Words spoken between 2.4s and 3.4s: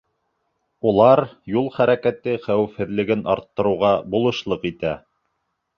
хәүефһеҙлеген